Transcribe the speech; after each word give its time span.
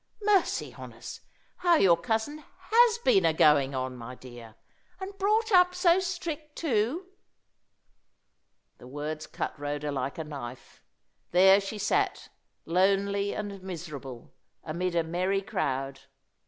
Mercy 0.25 0.73
on 0.73 0.93
us, 0.93 1.19
how 1.57 1.75
your 1.75 1.95
cousin 1.95 2.43
has 2.59 2.97
been 2.97 3.23
a 3.23 3.33
going 3.33 3.75
on, 3.75 3.95
my 3.95 4.15
dear! 4.15 4.55
And 4.99 5.15
brought 5.19 5.51
up 5.51 5.75
so 5.75 5.99
strict 5.99 6.55
too!" 6.55 7.05
The 8.79 8.87
words 8.87 9.27
cut 9.27 9.53
Rhoda 9.59 9.91
like 9.91 10.17
a 10.17 10.23
knife. 10.23 10.81
There 11.29 11.61
she 11.61 11.77
sat, 11.77 12.29
lonely 12.65 13.35
and 13.35 13.61
miserable, 13.61 14.33
amid 14.63 14.95
a 14.95 15.03
merry 15.03 15.43
crowd. 15.43 15.99